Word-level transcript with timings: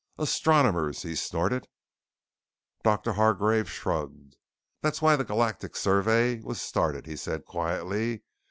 "Astronomers!" 0.17 1.03
he 1.03 1.13
snorted. 1.13 1.67
Doctor 2.81 3.13
Hargreave 3.13 3.69
shrugged. 3.69 4.35
"That's 4.81 4.99
why 4.99 5.15
the 5.15 5.23
Galactic 5.23 5.75
Survey 5.75 6.39
was 6.39 6.59
started," 6.59 7.05
he 7.05 7.15
said 7.15 7.45
quietly. 7.45 8.23